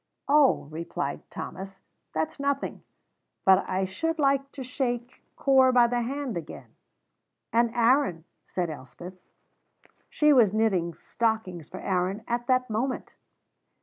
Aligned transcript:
"Oh," 0.27 0.67
replied 0.71 1.21
Thomas, 1.29 1.79
"that's 2.11 2.39
nothing. 2.39 2.81
But 3.45 3.69
I 3.69 3.85
should 3.85 4.17
like 4.17 4.51
to 4.53 4.63
shake 4.63 5.21
Corp 5.35 5.75
by 5.75 5.85
the 5.85 6.01
hand 6.01 6.35
again." 6.35 6.73
"And 7.53 7.69
Aaron," 7.75 8.23
said 8.47 8.71
Elspeth. 8.71 9.13
She 10.09 10.33
was 10.33 10.53
knitting 10.53 10.95
stockings 10.95 11.69
for 11.69 11.79
Aaron 11.79 12.23
at 12.27 12.47
that 12.47 12.67
moment. 12.67 13.13